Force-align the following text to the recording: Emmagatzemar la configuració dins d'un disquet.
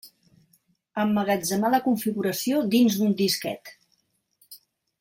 Emmagatzemar 1.03 1.71
la 1.75 1.81
configuració 1.89 2.63
dins 2.73 2.99
d'un 3.03 3.15
disquet. 3.21 3.71